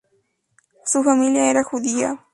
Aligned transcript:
Su 0.83 1.03
familia 1.03 1.51
era 1.51 1.63
judía. 1.63 2.25